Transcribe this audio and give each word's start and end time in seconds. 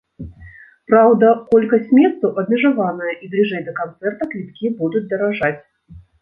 Праўда, 0.93 1.27
колькасць 1.51 1.93
месцаў 1.97 2.31
абмежаваная 2.43 3.13
і 3.27 3.29
бліжэй 3.35 3.61
да 3.69 3.77
канцэрта 3.81 4.23
квіткі 4.33 4.73
будуць 4.81 5.05
даражаць. 5.13 5.53